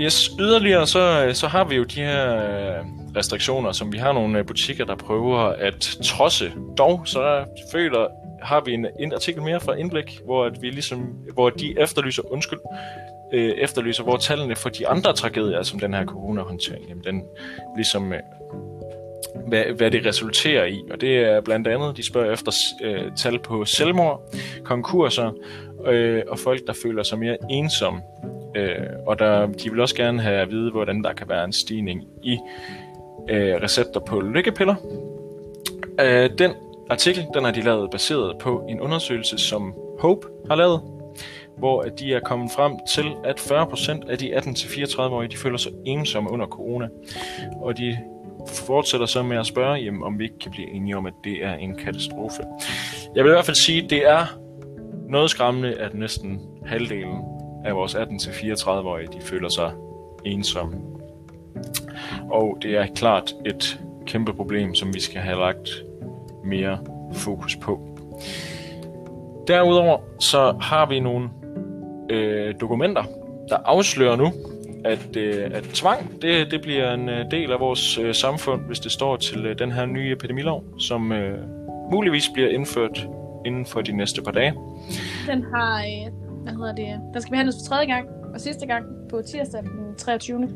Yes, 0.00 0.30
yderligere 0.40 0.86
så, 0.86 1.30
så 1.32 1.48
har 1.48 1.64
vi 1.64 1.76
jo 1.76 1.84
de 1.84 2.00
her 2.00 2.36
øh, 2.36 2.84
restriktioner, 3.16 3.72
som 3.72 3.92
vi 3.92 3.98
har 3.98 4.12
nogle 4.12 4.38
øh, 4.38 4.46
butikker, 4.46 4.84
der 4.84 4.94
prøver 4.94 5.38
at 5.38 5.96
trodse. 6.04 6.52
Dog 6.78 7.02
så 7.04 7.44
føler, 7.72 8.06
har 8.42 8.60
vi 8.60 8.72
en, 8.74 8.86
en 9.00 9.12
artikel 9.12 9.42
mere 9.42 9.60
fra 9.60 9.74
Indblik, 9.74 10.20
hvor, 10.24 10.44
at 10.44 10.62
vi 10.62 10.70
ligesom, 10.70 10.98
hvor 11.34 11.50
de 11.50 11.80
efterlyser, 11.80 12.32
undskyld, 12.32 12.58
øh, 13.32 13.50
efterlyser, 13.50 14.02
hvor 14.02 14.16
tallene 14.16 14.56
for 14.56 14.68
de 14.68 14.88
andre 14.88 15.12
tragedier, 15.12 15.62
som 15.62 15.80
den 15.80 15.94
her 15.94 16.04
coronahåndtering, 16.04 16.88
jamen 16.88 17.04
den 17.04 17.22
ligesom, 17.76 18.12
øh, 18.12 18.20
hvad, 19.48 19.64
hvad 19.64 19.90
det 19.90 20.06
resulterer 20.06 20.64
i. 20.64 20.80
Og 20.90 21.00
det 21.00 21.18
er 21.18 21.40
blandt 21.40 21.68
andet, 21.68 21.96
de 21.96 22.06
spørger 22.06 22.32
efter 22.32 22.52
øh, 22.82 23.12
tal 23.16 23.38
på 23.38 23.64
selvmord, 23.64 24.34
konkurser 24.64 25.32
øh, 25.86 26.22
og 26.28 26.38
folk, 26.38 26.66
der 26.66 26.72
føler 26.82 27.02
sig 27.02 27.18
mere 27.18 27.36
ensomme. 27.50 28.00
Øh, 28.56 28.86
og 29.06 29.18
der, 29.18 29.46
de 29.46 29.70
vil 29.70 29.80
også 29.80 29.94
gerne 29.94 30.22
have 30.22 30.40
at 30.40 30.50
vide, 30.50 30.70
hvordan 30.70 31.02
der 31.02 31.12
kan 31.12 31.28
være 31.28 31.44
en 31.44 31.52
stigning 31.52 32.04
i 32.22 32.38
øh, 33.30 33.54
recepter 33.62 34.00
på 34.00 34.20
lykkepiller. 34.20 34.74
Øh, 36.00 36.30
den 36.38 36.52
artikel 36.90 37.26
den 37.34 37.44
har 37.44 37.50
de 37.50 37.60
lavet 37.60 37.90
baseret 37.90 38.38
på 38.38 38.66
en 38.68 38.80
undersøgelse, 38.80 39.38
som 39.38 39.74
Hope 40.00 40.26
har 40.48 40.56
lavet, 40.56 40.80
hvor 41.60 41.82
de 41.82 42.14
er 42.14 42.20
kommet 42.20 42.50
frem 42.56 42.72
til, 42.94 43.06
at 43.24 43.40
40% 43.40 44.10
af 44.10 44.18
de 44.18 44.36
18-34-årige 44.36 45.28
de 45.28 45.36
føler 45.36 45.58
sig 45.58 45.72
ensomme 45.84 46.30
under 46.30 46.46
corona. 46.46 46.88
Og 47.60 47.78
de 47.78 47.98
fortsætter 48.46 49.06
så 49.06 49.22
med 49.22 49.36
at 49.36 49.46
spørge, 49.46 49.74
jamen, 49.74 50.02
om 50.02 50.18
vi 50.18 50.24
ikke 50.24 50.38
kan 50.38 50.50
blive 50.50 50.70
enige 50.70 50.96
om, 50.96 51.06
at 51.06 51.14
det 51.24 51.44
er 51.44 51.54
en 51.54 51.74
katastrofe. 51.76 52.42
Jeg 53.14 53.24
vil 53.24 53.30
i 53.30 53.32
hvert 53.32 53.44
fald 53.44 53.56
sige, 53.56 53.84
at 53.84 53.90
det 53.90 54.08
er 54.08 54.26
noget 55.08 55.30
skræmmende, 55.30 55.74
at 55.74 55.94
næsten 55.94 56.40
halvdelen 56.66 57.18
af 57.64 57.74
vores 57.74 57.94
18-34-årige 57.94 59.08
de 59.12 59.20
føler 59.20 59.48
sig 59.48 59.72
ensomme. 60.24 60.76
Og 62.30 62.58
det 62.62 62.76
er 62.76 62.86
klart 62.94 63.34
et 63.46 63.80
kæmpe 64.06 64.32
problem, 64.32 64.74
som 64.74 64.94
vi 64.94 65.00
skal 65.00 65.20
have 65.20 65.38
lagt 65.38 65.70
mere 66.44 66.78
fokus 67.12 67.56
på. 67.56 67.80
Derudover 69.46 69.98
så 70.20 70.56
har 70.60 70.86
vi 70.86 71.00
nogle 71.00 71.28
øh, 72.10 72.54
dokumenter, 72.60 73.02
der 73.48 73.56
afslører 73.64 74.16
nu, 74.16 74.32
at, 74.84 75.16
øh, 75.16 75.50
at 75.54 75.62
tvang 75.62 76.22
det, 76.22 76.50
det 76.50 76.62
bliver 76.62 76.94
en 76.94 77.08
øh, 77.08 77.30
del 77.30 77.52
af 77.52 77.60
vores 77.60 77.98
øh, 77.98 78.14
samfund, 78.14 78.60
hvis 78.66 78.80
det 78.80 78.92
står 78.92 79.16
til 79.16 79.46
øh, 79.46 79.58
den 79.58 79.72
her 79.72 79.86
nye 79.86 80.12
epidemilov, 80.12 80.64
som 80.78 81.12
øh, 81.12 81.38
muligvis 81.92 82.24
bliver 82.34 82.48
indført 82.48 83.06
inden 83.46 83.66
for 83.66 83.80
de 83.80 83.92
næste 83.92 84.22
par 84.22 84.30
dage. 84.30 84.54
Den 85.26 85.44
har, 85.54 85.78
øh, 85.78 86.12
hvad 86.42 86.52
hedder 86.52 86.74
det, 86.74 87.00
den 87.14 87.22
skal 87.22 87.30
behandles 87.30 87.54
for 87.54 87.74
tredje 87.74 87.86
gang 87.86 88.08
og 88.34 88.40
sidste 88.40 88.66
gang 88.66 88.84
på 89.10 89.22
tirsdag 89.22 89.62
den 89.62 89.94
23. 89.98 90.48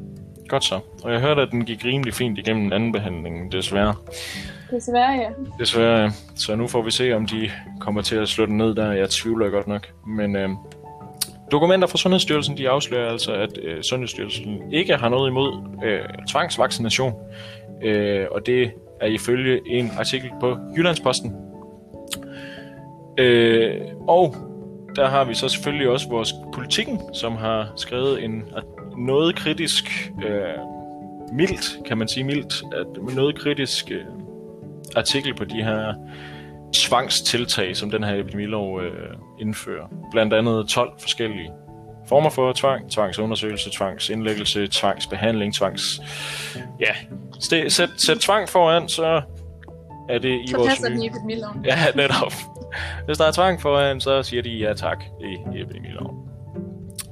Godt 0.49 0.65
så. 0.65 0.81
Og 1.05 1.13
jeg 1.13 1.21
hørte, 1.21 1.43
at 1.43 1.49
den 1.51 1.65
gik 1.65 1.85
rimelig 1.85 2.15
fint 2.15 2.39
igennem 2.39 2.73
anden 2.73 2.93
behandling, 2.93 3.53
desværre. 3.53 3.95
Desværre, 4.71 5.13
ja. 5.13 5.29
Desværre, 5.59 6.03
ja. 6.03 6.11
Så 6.35 6.57
nu 6.57 6.67
får 6.67 6.83
vi 6.83 6.91
se, 6.91 7.13
om 7.13 7.27
de 7.27 7.51
kommer 7.81 8.03
til 8.03 8.17
at 8.17 8.29
slå 8.29 8.47
den 8.47 8.57
ned 8.57 8.75
der. 8.75 8.93
Jeg 8.93 9.11
tvivler 9.11 9.51
godt 9.51 9.67
nok. 9.67 9.93
Men 10.07 10.37
øh, 10.37 10.49
dokumenter 11.51 11.87
fra 11.87 11.99
Sundhedsstyrelsen, 11.99 12.59
de 12.59 12.69
afslører 12.69 13.11
altså, 13.11 13.33
at 13.33 13.59
øh, 13.63 13.83
Sundhedsstyrelsen 13.83 14.73
ikke 14.73 14.97
har 14.97 15.09
noget 15.09 15.31
imod 15.31 15.53
øh, 15.85 16.01
tvangsvaccination. 16.31 17.13
Øh, 17.83 18.27
og 18.31 18.47
det 18.47 18.71
er 19.01 19.07
ifølge 19.07 19.61
en 19.67 19.91
artikel 19.99 20.31
på 20.41 20.59
Jyllandsposten. 20.77 21.37
Øh, 23.19 23.81
og 24.09 24.37
der 24.97 25.09
har 25.09 25.25
vi 25.25 25.35
så 25.35 25.49
selvfølgelig 25.49 25.89
også 25.89 26.09
vores 26.09 26.35
politikken, 26.55 27.01
som 27.15 27.37
har 27.37 27.73
skrevet 27.77 28.25
en 28.25 28.45
noget 28.99 29.37
kritisk, 29.37 30.13
øh, 30.27 30.75
mildt, 31.33 31.87
kan 31.87 31.99
man 31.99 32.09
sige 32.09 32.25
mildt, 32.25 32.63
at 32.75 33.15
noget 33.15 33.39
kritisk 33.39 33.91
øh, 33.91 34.05
artikel 34.97 35.35
på 35.35 35.45
de 35.45 35.63
her 35.63 35.95
tvangstiltag, 36.75 37.77
som 37.77 37.91
den 37.91 38.05
her 38.05 38.15
epidemilov 38.15 38.83
øh, 38.83 39.17
indfører. 39.41 39.87
Blandt 40.13 40.35
andet 40.35 40.69
12 40.69 40.93
forskellige 41.01 41.51
former 42.09 42.31
for 42.31 42.53
tvang, 42.53 42.91
tvangsundersøgelse, 42.91 43.71
tvangsindlæggelse, 43.71 44.69
tvangsbehandling, 44.71 45.55
tvangs... 45.55 46.01
Ja, 46.81 46.95
Sted, 47.41 47.71
sæt, 47.71 47.91
sæt 47.97 48.17
tvang 48.17 48.49
foran, 48.49 48.89
så 48.89 49.23
er 50.09 50.19
det 50.19 50.41
i 50.45 50.47
Så 50.47 50.57
vores 50.57 50.69
passer 50.69 50.89
den 50.89 51.03
i 51.03 51.07
epidemiloven. 51.07 51.65
Ja, 51.65 51.77
netop. 51.95 52.33
Hvis 53.07 53.19
der 53.19 53.25
er 53.25 53.33
tvang 53.33 53.61
foran, 53.61 54.01
så 54.01 54.23
siger 54.23 54.43
de 54.43 54.51
ja 54.51 54.75
tak 54.75 55.05
i 55.55 55.61
epidemiloven. 55.61 56.17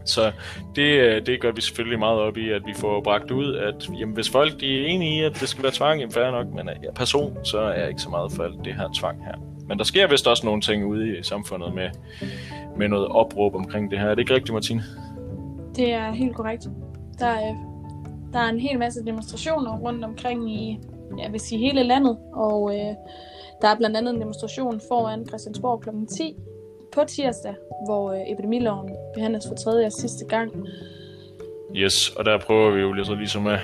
Så 0.06 0.32
det, 0.76 0.82
øh, 0.82 1.26
det 1.26 1.40
gør 1.40 1.52
vi 1.52 1.60
selvfølgelig 1.60 1.98
meget 1.98 2.20
op 2.20 2.36
i, 2.36 2.50
at 2.50 2.62
vi 2.66 2.74
får 2.74 3.00
bragt 3.00 3.30
ud, 3.30 3.56
at 3.56 3.88
jamen, 3.98 4.14
hvis 4.14 4.30
folk 4.30 4.60
de 4.60 4.82
er 4.82 4.86
enige 4.86 5.20
i, 5.20 5.24
at 5.24 5.40
det 5.40 5.48
skal 5.48 5.62
være 5.62 5.72
tvang, 5.72 6.00
jamen 6.00 6.12
fair 6.12 6.30
nok, 6.30 6.46
men 6.46 6.68
ja, 6.82 6.92
person, 6.94 7.44
så 7.44 7.58
er 7.58 7.78
jeg 7.80 7.88
ikke 7.88 8.00
så 8.00 8.08
meget 8.08 8.32
for 8.32 8.44
alt 8.44 8.64
det 8.64 8.74
her 8.74 8.88
tvang 8.98 9.24
her. 9.24 9.51
Men 9.68 9.78
der 9.78 9.84
sker 9.84 10.08
vist 10.08 10.26
også 10.26 10.46
nogle 10.46 10.60
ting 10.60 10.86
ude 10.86 11.18
i 11.18 11.22
samfundet 11.22 11.74
med, 11.74 11.90
med 12.76 12.88
noget 12.88 13.06
opråb 13.06 13.54
omkring 13.54 13.90
det 13.90 13.98
her. 13.98 14.06
Er 14.06 14.14
det 14.14 14.22
ikke 14.22 14.34
rigtigt, 14.34 14.52
Martine? 14.52 14.82
Det 15.76 15.92
er 15.92 16.12
helt 16.12 16.34
korrekt. 16.34 16.68
Der 17.18 17.26
er, 17.26 17.54
der 18.32 18.38
er 18.38 18.48
en 18.48 18.60
hel 18.60 18.78
masse 18.78 19.04
demonstrationer 19.04 19.78
rundt 19.78 20.04
omkring 20.04 20.52
i, 20.52 20.78
jeg 21.18 21.32
vil 21.32 21.40
sige 21.40 21.58
hele 21.58 21.82
landet, 21.82 22.18
og 22.32 22.74
øh, 22.74 22.94
der 23.62 23.68
er 23.68 23.76
blandt 23.76 23.96
andet 23.96 24.14
en 24.14 24.20
demonstration 24.20 24.80
foran 24.88 25.26
Christiansborg 25.26 25.80
kl. 25.80 25.88
10 26.16 26.36
på 26.94 27.04
tirsdag, 27.04 27.54
hvor 27.86 28.12
øh, 28.12 28.20
epidemiloven 28.32 28.90
behandles 29.14 29.48
for 29.48 29.54
tredje 29.54 29.86
og 29.86 29.92
sidste 29.92 30.24
gang. 30.24 30.52
Yes, 31.76 32.08
og 32.16 32.24
der 32.24 32.38
prøver 32.38 32.70
vi 32.70 32.80
jo 32.80 32.92
ligesom, 32.92 33.18
ligesom 33.18 33.46
at... 33.46 33.58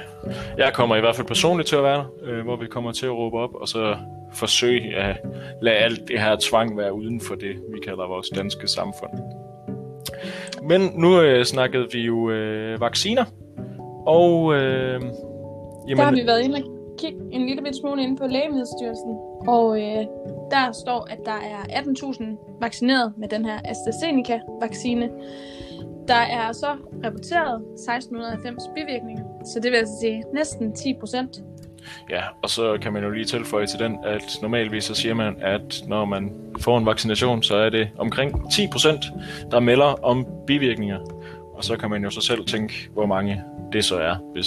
Jeg 0.58 0.72
kommer 0.74 0.96
i 0.96 1.00
hvert 1.00 1.16
fald 1.16 1.26
personligt 1.26 1.68
til 1.68 1.76
at 1.76 1.82
være 1.82 1.96
der, 1.96 2.04
øh, 2.22 2.44
hvor 2.44 2.56
vi 2.56 2.66
kommer 2.66 2.92
til 2.92 3.06
at 3.06 3.12
råbe 3.12 3.36
op, 3.36 3.54
og 3.54 3.68
så 3.68 3.96
forsøge 4.32 4.96
at 4.96 5.16
lade 5.62 5.76
alt 5.76 6.08
det 6.08 6.20
her 6.20 6.36
tvang 6.40 6.76
være 6.76 6.92
uden 6.94 7.20
for 7.20 7.34
det, 7.34 7.56
vi 7.74 7.80
kalder 7.84 8.08
vores 8.08 8.28
danske 8.28 8.68
samfund. 8.68 9.10
Men 10.62 10.80
nu 10.94 11.20
øh, 11.20 11.44
snakkede 11.44 11.86
vi 11.92 12.00
jo 12.00 12.30
øh, 12.30 12.80
vacciner, 12.80 13.24
og... 14.06 14.54
Øh, 14.54 15.00
Der 15.96 16.02
har 16.02 16.12
vi 16.12 16.26
været 16.26 16.42
inde 16.44 16.56
og 16.56 16.62
kigge 16.98 17.18
en 17.32 17.46
lille 17.46 17.62
bit 17.62 17.76
smule 17.76 18.02
inde 18.02 18.16
på 18.16 18.26
Lægemiddelstyrelsen, 18.26 19.16
og 19.48 19.80
øh, 19.80 20.04
der 20.50 20.72
står, 20.72 21.06
at 21.10 21.18
der 21.24 21.32
er 21.32 21.80
18.000 21.80 22.24
vaccineret 22.60 23.12
med 23.16 23.28
den 23.28 23.44
her 23.44 23.58
AstraZeneca-vaccine. 23.64 25.08
Der 26.08 26.14
er 26.14 26.52
så 26.52 26.66
rapporteret 27.04 27.62
1690 27.76 28.62
bivirkninger, 28.74 29.24
så 29.44 29.60
det 29.62 29.70
vil 29.70 29.78
altså 29.78 29.94
sige 30.00 30.24
næsten 30.34 30.74
10 30.74 30.94
procent. 31.00 31.42
Ja, 32.10 32.22
og 32.42 32.50
så 32.50 32.78
kan 32.82 32.92
man 32.92 33.04
jo 33.04 33.10
lige 33.10 33.24
tilføje 33.24 33.66
til 33.66 33.78
den, 33.78 33.98
at 34.04 34.38
normalvis 34.42 34.84
så 34.84 34.94
siger 34.94 35.14
man, 35.14 35.36
at 35.40 35.82
når 35.86 36.04
man 36.04 36.32
får 36.60 36.78
en 36.78 36.86
vaccination, 36.86 37.42
så 37.42 37.56
er 37.56 37.70
det 37.70 37.88
omkring 37.98 38.34
10%, 38.34 39.50
der 39.50 39.60
melder 39.60 40.04
om 40.04 40.26
bivirkninger. 40.46 40.98
Og 41.54 41.64
så 41.64 41.76
kan 41.76 41.90
man 41.90 42.04
jo 42.04 42.10
så 42.10 42.20
selv 42.20 42.46
tænke, 42.46 42.90
hvor 42.92 43.06
mange 43.06 43.42
det 43.72 43.84
så 43.84 43.96
er, 43.96 44.14
hvis 44.32 44.46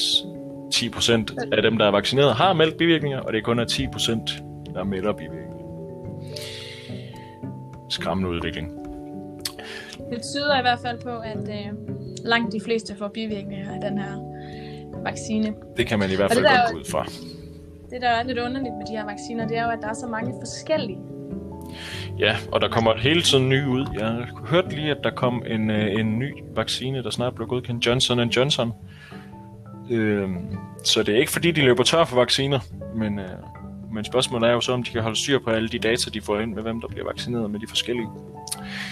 10% 0.75 1.55
af 1.57 1.61
dem, 1.61 1.77
der 1.77 1.85
er 1.85 1.91
vaccineret, 1.91 2.33
har 2.33 2.53
meldt 2.53 2.77
bivirkninger, 2.77 3.19
og 3.19 3.33
det 3.33 3.43
kun 3.43 3.59
er 3.59 3.65
10%, 3.65 4.73
der 4.73 4.83
melder 4.83 5.13
bivirkninger. 5.13 5.57
Skræmmende 7.89 8.29
udvikling. 8.29 8.80
Det 10.11 10.21
tyder 10.33 10.59
i 10.59 10.61
hvert 10.61 10.79
fald 10.79 10.99
på, 11.01 11.09
at 11.09 11.49
øh, 11.49 11.71
langt 12.25 12.53
de 12.53 12.61
fleste 12.65 12.95
får 12.97 13.07
bivirkninger 13.07 13.73
af 13.73 13.81
den 13.81 13.97
her 13.97 14.13
vaccine. 15.03 15.53
Det 15.77 15.87
kan 15.87 15.99
man 15.99 16.11
i 16.11 16.15
hvert 16.15 16.33
fald 16.33 16.45
godt 16.45 16.73
gå 16.73 16.79
ud 16.79 16.85
fra. 16.85 17.05
Det, 17.89 18.01
der 18.01 18.09
er 18.09 18.23
lidt 18.23 18.39
underligt 18.39 18.73
med 18.73 18.85
de 18.87 18.91
her 18.91 19.05
vacciner, 19.05 19.47
det 19.47 19.57
er 19.57 19.63
jo, 19.63 19.69
at 19.69 19.79
der 19.81 19.89
er 19.89 19.93
så 19.93 20.07
mange 20.07 20.33
forskellige. 20.41 20.99
Ja, 22.19 22.35
og 22.51 22.61
der 22.61 22.69
kommer 22.69 22.97
hele 22.97 23.21
tiden 23.21 23.49
nye 23.49 23.67
ud. 23.67 23.85
Jeg 23.99 24.27
hørte 24.47 24.69
lige, 24.75 24.91
at 24.91 24.97
der 25.03 25.09
kom 25.09 25.43
en, 25.47 25.69
øh, 25.69 25.99
en 25.99 26.19
ny 26.19 26.33
vaccine, 26.55 27.03
der 27.03 27.09
snart 27.09 27.35
blev 27.35 27.47
godkendt, 27.47 27.85
Johnson 27.85 28.19
Johnson. 28.19 28.73
Øhm, 29.91 30.57
så 30.83 31.03
det 31.03 31.15
er 31.15 31.19
ikke 31.19 31.31
fordi, 31.31 31.51
de 31.51 31.61
løber 31.61 31.83
tør 31.83 32.05
for 32.05 32.15
vacciner, 32.15 32.59
men, 32.95 33.19
øh, 33.19 33.29
men 33.93 34.05
spørgsmålet 34.05 34.49
er 34.49 34.53
jo 34.53 34.61
så, 34.61 34.71
om 34.71 34.83
de 34.83 34.91
kan 34.91 35.01
holde 35.01 35.19
styr 35.19 35.39
på 35.39 35.49
alle 35.49 35.69
de 35.69 35.79
data, 35.79 36.09
de 36.09 36.21
får 36.21 36.39
ind 36.39 36.53
med, 36.53 36.63
hvem 36.63 36.81
der 36.81 36.87
bliver 36.87 37.05
vaccineret 37.05 37.51
med 37.51 37.59
de 37.59 37.67
forskellige. 37.67 38.07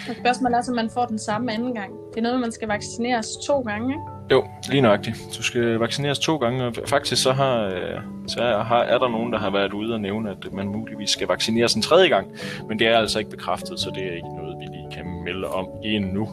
Og 0.10 0.16
spørgsmålet 0.20 0.58
er, 0.58 0.62
så 0.62 0.72
man 0.74 0.90
får 0.94 1.06
den 1.06 1.20
samme 1.20 1.54
anden 1.54 1.74
gang. 1.74 1.92
Det 2.12 2.18
er 2.18 2.22
noget, 2.22 2.40
man 2.40 2.52
skal 2.52 2.68
vaccineres 2.68 3.28
to 3.48 3.60
gange, 3.62 3.94
ikke? 3.94 4.04
Jo, 4.32 4.48
lige 4.70 4.82
nøjagtigt. 4.82 5.18
Du 5.38 5.44
skal 5.44 5.62
vaccineres 5.62 6.20
to 6.20 6.38
gange, 6.38 6.66
og 6.66 6.74
faktisk 6.86 7.24
så, 7.24 7.32
har, 7.32 7.64
øh, 7.66 8.02
så 8.28 8.42
har, 8.42 8.80
er 8.80 8.98
der 8.98 9.10
nogen, 9.10 9.34
der 9.34 9.40
har 9.40 9.50
været 9.50 9.74
ude 9.74 9.94
og 9.94 10.02
nævne, 10.02 10.30
at 10.30 10.54
man 10.54 10.68
muligvis 10.68 11.10
skal 11.10 11.28
vaccineres 11.28 11.74
en 11.74 11.82
tredje 11.82 12.08
gang, 12.08 12.28
men 12.68 12.80
det 12.80 12.88
er 12.88 12.98
altså 12.98 13.20
ikke 13.20 13.32
bekræftet, 13.32 13.80
så 13.80 13.92
det 13.96 14.04
er 14.04 14.16
ikke 14.16 14.36
noget, 14.38 14.56
vi 14.60 14.66
lige 14.66 14.88
kan 14.92 15.24
melde 15.24 15.48
om 15.48 15.68
endnu. 15.84 16.30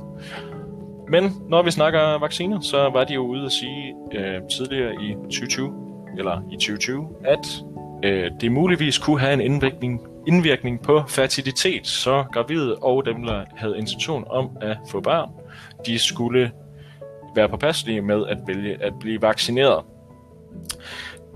Men 1.08 1.32
når 1.48 1.62
vi 1.62 1.70
snakker 1.70 2.18
vacciner, 2.18 2.60
så 2.60 2.90
var 2.90 3.04
de 3.04 3.14
jo 3.14 3.26
ude 3.26 3.44
at 3.44 3.52
sige 3.52 3.94
øh, 4.12 4.40
tidligere 4.56 4.94
i 4.94 5.14
2020, 5.14 5.74
eller 6.18 6.40
i 6.52 6.56
2020, 6.56 7.08
at 7.24 7.46
øh, 8.06 8.30
det 8.40 8.52
muligvis 8.52 8.98
kunne 8.98 9.20
have 9.20 9.32
en 9.32 9.40
indvirkning, 9.40 10.00
indvirkning 10.26 10.82
på 10.82 11.02
fertilitet, 11.08 11.86
så 11.86 12.24
gravide 12.32 12.76
og 12.76 13.06
dem, 13.06 13.22
der 13.22 13.44
havde 13.56 13.78
intention 13.78 14.24
om 14.30 14.50
at 14.60 14.76
få 14.90 15.00
børn, 15.00 15.30
de 15.86 15.98
skulle 15.98 16.50
være 17.36 17.48
påpasselige 17.48 18.02
med 18.02 18.26
at 18.26 18.38
vælge 18.46 18.82
at 18.82 18.92
blive 19.00 19.22
vaccineret. 19.22 19.84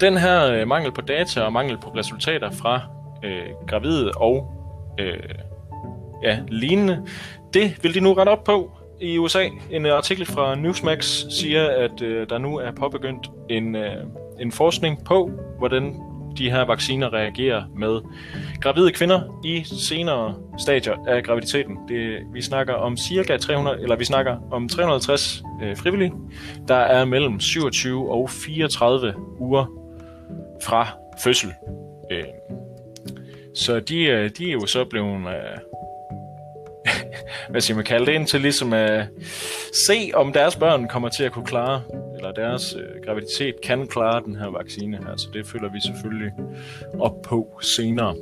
Den 0.00 0.16
her 0.16 0.52
øh, 0.52 0.68
mangel 0.68 0.92
på 0.92 1.00
data 1.00 1.40
og 1.40 1.52
mangel 1.52 1.78
på 1.78 1.90
resultater 1.90 2.50
fra 2.50 2.80
øh, 3.24 3.66
gravide 3.68 4.12
og 4.16 4.52
øh, 5.00 5.34
ja, 6.22 6.38
lignende, 6.48 7.06
det 7.54 7.78
vil 7.82 7.94
de 7.94 8.00
nu 8.00 8.12
rette 8.12 8.30
op 8.30 8.44
på 8.44 8.70
i 9.00 9.18
USA. 9.18 9.48
En 9.70 9.86
artikel 9.86 10.26
fra 10.26 10.54
Newsmax 10.54 11.24
siger, 11.30 11.68
at 11.68 12.02
øh, 12.02 12.28
der 12.28 12.38
nu 12.38 12.56
er 12.56 12.70
påbegyndt 12.72 13.30
en, 13.50 13.76
øh, 13.76 14.04
en 14.40 14.52
forskning 14.52 15.04
på, 15.04 15.30
hvordan 15.58 15.96
de 16.40 16.50
her 16.50 16.64
vacciner 16.64 17.12
reagerer 17.12 17.62
med 17.76 18.00
gravide 18.60 18.92
kvinder 18.92 19.40
i 19.44 19.64
senere 19.64 20.34
stadier 20.58 20.94
af 21.08 21.22
graviditeten. 21.22 21.78
Det, 21.88 22.18
vi 22.32 22.42
snakker 22.42 22.74
om 22.74 22.96
cirka 22.96 23.36
300, 23.36 23.82
eller 23.82 23.96
vi 23.96 24.04
snakker 24.04 24.36
om 24.50 24.68
350 24.68 25.42
øh, 25.62 25.76
frivillige, 25.76 26.12
der 26.68 26.74
er 26.74 27.04
mellem 27.04 27.40
27 27.40 28.10
og 28.10 28.30
34 28.30 29.14
uger 29.40 29.66
fra 30.64 30.88
fødsel. 31.24 31.52
Øh, 32.12 32.24
så 33.54 33.80
de, 33.80 34.04
øh, 34.04 34.30
de 34.38 34.48
er 34.48 34.52
jo 34.52 34.66
så 34.66 34.84
blevet, 34.84 35.20
øh, 35.20 35.58
hvad 37.50 37.60
siger 37.60 37.76
man 37.76 37.84
kalde 37.84 38.06
det, 38.06 38.12
ind 38.12 38.26
til 38.26 38.40
ligesom 38.40 38.72
at 38.72 39.08
se, 39.86 40.10
om 40.14 40.32
deres 40.32 40.56
børn 40.56 40.88
kommer 40.88 41.08
til 41.08 41.24
at 41.24 41.32
kunne 41.32 41.46
klare, 41.46 41.82
eller 42.20 42.32
deres 42.32 42.76
øh, 42.76 43.04
graviditet 43.04 43.54
kan 43.60 43.86
klare 43.86 44.22
den 44.24 44.36
her 44.36 44.46
vaccine 44.46 44.96
her. 44.96 45.16
Så 45.16 45.28
det 45.32 45.46
følger 45.46 45.68
vi 45.72 45.80
selvfølgelig 45.80 46.32
op 46.98 47.22
på 47.22 47.58
senere. 47.62 48.14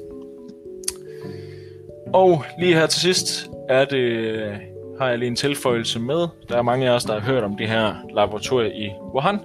Og 2.12 2.44
lige 2.58 2.74
her 2.74 2.86
til 2.86 3.00
sidst 3.00 3.50
er 3.68 3.84
det, 3.84 3.98
øh, 3.98 4.54
har 5.00 5.08
jeg 5.08 5.18
lige 5.18 5.28
en 5.28 5.36
tilføjelse 5.36 6.00
med. 6.00 6.28
Der 6.48 6.56
er 6.56 6.62
mange 6.62 6.90
af 6.90 6.94
os, 6.94 7.04
der 7.04 7.12
har 7.12 7.32
hørt 7.32 7.44
om 7.44 7.56
det 7.56 7.68
her 7.68 7.94
laboratorium 8.14 8.72
i 8.74 8.90
Wuhan, 9.14 9.38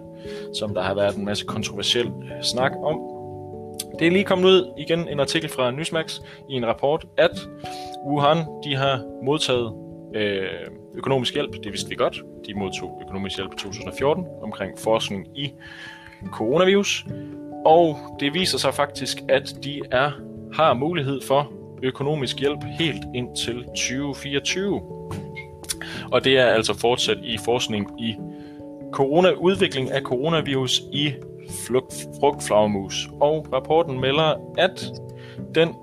som 0.54 0.74
der 0.74 0.82
har 0.82 0.94
været 0.94 1.16
en 1.16 1.26
masse 1.26 1.46
kontroversiel 1.46 2.06
øh, 2.06 2.44
snak 2.44 2.72
om. 2.84 3.00
Det 4.00 4.08
er 4.08 4.12
lige 4.12 4.24
kommet 4.24 4.46
ud 4.46 4.74
igen 4.78 5.08
en 5.08 5.20
artikel 5.20 5.50
fra 5.50 5.72
Newsmax 5.72 6.20
i 6.50 6.54
en 6.54 6.66
rapport, 6.66 7.06
at 7.18 7.48
Wuhan 8.08 8.38
de 8.38 8.76
har 8.76 9.02
modtaget 9.24 9.83
øh, 10.13 10.48
økonomisk 10.96 11.34
hjælp. 11.34 11.53
Det 11.63 11.72
vidste 11.72 11.89
vi 11.89 11.96
godt. 11.96 12.22
De 12.48 12.53
modtog 12.53 13.01
økonomisk 13.05 13.38
hjælp 13.38 13.53
i 13.53 13.58
2014 13.58 14.25
omkring 14.41 14.79
forskning 14.79 15.27
i 15.38 15.53
coronavirus. 16.32 17.05
Og 17.65 17.98
det 18.20 18.34
viser 18.34 18.58
sig 18.58 18.74
faktisk, 18.74 19.17
at 19.29 19.55
de 19.63 19.82
er 19.91 20.12
har 20.53 20.74
mulighed 20.74 21.22
for 21.22 21.51
økonomisk 21.84 22.39
hjælp 22.39 22.63
helt 22.79 23.03
indtil 23.15 23.63
2024. 23.63 24.82
Og 26.12 26.24
det 26.24 26.38
er 26.38 26.46
altså 26.46 26.79
fortsat 26.79 27.17
i 27.24 27.38
forskning 27.46 28.01
i 28.01 28.15
corona, 28.91 29.32
udvikling 29.32 29.91
af 29.91 30.01
coronavirus 30.01 30.82
i 30.91 31.13
frugtflagermus. 32.20 33.10
Og 33.22 33.48
rapporten 33.53 34.00
melder, 34.00 34.53
at 34.58 34.91
den 35.55 35.75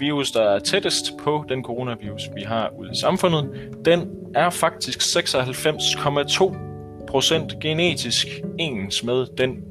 virus, 0.00 0.30
der 0.30 0.42
er 0.42 0.58
tættest 0.58 1.16
på 1.18 1.44
den 1.48 1.64
coronavirus, 1.64 2.22
vi 2.34 2.42
har 2.42 2.70
ude 2.78 2.90
i 2.92 2.96
samfundet, 2.96 3.70
den 3.84 4.10
er 4.34 4.50
faktisk 4.50 5.00
96,2% 5.00 7.58
genetisk 7.58 8.26
ens 8.58 9.04
med 9.04 9.26
den, 9.38 9.64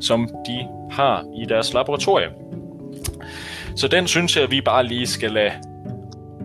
som 0.00 0.28
de 0.46 0.68
har 0.90 1.24
i 1.36 1.44
deres 1.44 1.74
laboratorium. 1.74 2.32
Så 3.76 3.88
den 3.88 4.06
synes 4.06 4.36
jeg, 4.36 4.44
at 4.44 4.50
vi 4.50 4.60
bare 4.60 4.86
lige 4.86 5.06
skal 5.06 5.32
lade 5.32 5.52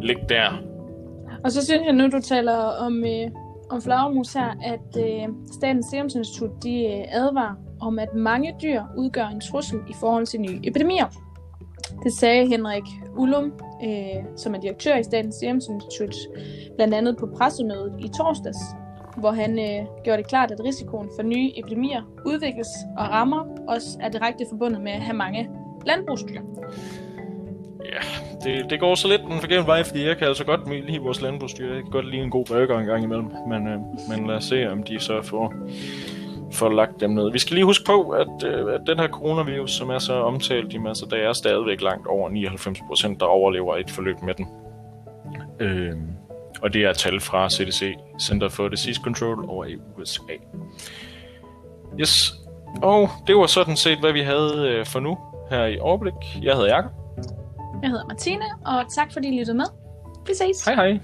ligge 0.02 0.22
der. 0.30 0.62
Og 1.44 1.52
så 1.52 1.66
synes 1.66 1.82
jeg 1.86 1.94
nu, 1.94 2.08
du 2.08 2.22
taler 2.22 2.58
om, 2.58 3.06
øh, 3.06 3.32
om 3.70 3.82
flagermus 3.82 4.34
her, 4.34 4.50
at 4.64 4.98
øh, 4.98 5.28
Statens 5.52 5.86
Serum 5.92 6.10
Institut 6.16 6.64
de 6.64 6.86
øh, 6.86 7.04
advarer 7.12 7.56
om, 7.82 8.00
at 8.00 8.16
mange 8.16 8.56
dyr 8.62 8.82
udgør 8.98 9.28
en 9.28 9.42
trussel 9.42 9.80
i 9.90 9.94
forhold 10.00 10.26
til 10.26 10.42
nye 10.42 10.60
epidemier. 10.64 11.08
Det 12.04 12.14
sagde 12.14 12.48
Henrik 12.48 12.84
Ullum, 13.18 13.54
øh, 13.84 14.24
som 14.36 14.56
er 14.56 14.60
direktør 14.60 14.96
i 14.96 15.04
Statens 15.04 15.36
Serum 15.36 15.56
Institut, 15.56 16.16
blandt 16.76 16.94
andet 16.94 17.18
på 17.18 17.30
pressemødet 17.38 17.94
i 18.00 18.08
torsdags, 18.18 18.58
hvor 19.18 19.32
han 19.32 19.60
øh, 19.60 20.04
gjorde 20.04 20.18
det 20.18 20.28
klart, 20.28 20.52
at 20.52 20.60
risikoen 20.64 21.10
for 21.16 21.24
nye 21.24 21.52
epidemier 21.56 22.02
udvikles 22.26 22.68
og 22.98 23.10
rammer 23.10 23.46
også 23.68 23.98
er 24.02 24.10
direkte 24.10 24.46
forbundet 24.50 24.82
med 24.82 24.92
at 24.92 25.02
have 25.02 25.18
mange 25.18 25.50
landbrugsdyr. 25.86 26.42
Ja, 27.86 28.00
det, 28.44 28.70
det 28.70 28.80
går 28.80 28.96
så 28.96 29.08
lidt 29.08 29.22
den 29.22 29.40
forkerte 29.40 29.68
vej, 29.68 29.84
fordi 29.84 30.08
jeg 30.08 30.18
kan 30.18 30.28
altså 30.28 30.46
godt 30.46 30.86
lide 30.88 31.00
vores 31.00 31.22
landbrugsdyr. 31.22 31.74
Jeg 31.74 31.84
kan 31.84 31.92
godt 31.92 32.10
lide 32.12 32.24
en 32.24 32.30
god 32.30 32.46
burger 32.46 32.80
en 32.80 32.86
gang 32.86 33.04
imellem, 33.04 33.28
men, 33.48 33.68
øh, 33.68 33.80
men 34.10 34.28
lad 34.28 34.36
os 34.36 34.44
se, 34.44 34.72
om 34.72 34.84
de 34.84 35.00
så 35.00 35.22
får, 35.22 35.54
får 36.54 36.70
lagt 36.70 37.00
dem 37.00 37.10
ned. 37.10 37.32
Vi 37.32 37.40
skal 37.40 37.54
lige 37.56 37.66
huske 37.66 37.86
på, 37.86 38.10
at, 38.10 38.44
øh, 38.46 38.74
at 38.74 38.82
den 38.88 39.00
her 39.00 39.08
coronavirus, 39.08 39.72
som 39.72 39.90
er 39.90 40.00
så 40.00 40.14
omtalt, 40.14 40.74
jamen, 40.74 40.88
altså, 40.88 41.06
der 41.10 41.18
er 41.18 41.34
stadigvæk 41.34 41.82
langt 41.82 42.08
over 42.08 42.30
99%, 42.30 43.18
der 43.20 43.26
overlever 43.26 43.78
et 43.78 43.92
forløb 43.92 44.22
med 44.22 44.34
den. 44.34 44.48
Øh, 45.60 45.96
og 46.62 46.74
det 46.74 46.86
er 46.86 46.94
tal 46.94 47.20
fra 47.20 47.50
CDC, 47.50 47.96
Center 48.22 48.50
for 48.50 48.68
Disease 48.68 49.02
Control 49.04 49.46
over 49.50 49.66
i 49.66 49.78
USA. 50.00 50.22
Yes, 52.00 52.34
og 52.82 53.10
det 53.28 53.36
var 53.36 53.46
sådan 53.46 53.76
set, 53.76 54.00
hvad 54.00 54.14
vi 54.14 54.22
havde 54.22 54.70
øh, 54.70 54.86
for 54.86 55.00
nu 55.00 55.18
her 55.50 55.66
i 55.66 55.80
Overblik. 55.80 56.14
Jeg 56.42 56.54
hedder 56.54 56.76
Jakob. 56.76 56.92
Jeg 57.82 57.90
hedder 57.90 58.06
Martine, 58.06 58.46
og 58.66 58.94
tak 58.96 59.14
fordi 59.14 59.28
I 59.28 59.40
lyttede 59.40 59.58
med. 59.58 59.66
Vi 60.28 60.34
ses. 60.34 60.66
Hej 60.66 60.76
hej. 60.76 61.00